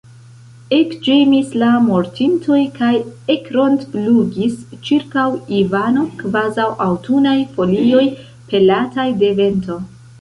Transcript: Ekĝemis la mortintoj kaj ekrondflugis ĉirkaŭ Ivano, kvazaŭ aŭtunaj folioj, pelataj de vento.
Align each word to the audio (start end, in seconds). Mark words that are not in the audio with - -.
Ekĝemis 0.75 1.51
la 1.63 1.67
mortintoj 1.87 2.61
kaj 2.79 2.93
ekrondflugis 3.33 4.55
ĉirkaŭ 4.89 5.27
Ivano, 5.61 6.07
kvazaŭ 6.23 6.67
aŭtunaj 6.89 7.39
folioj, 7.59 8.05
pelataj 8.51 9.09
de 9.23 9.31
vento. 9.43 9.79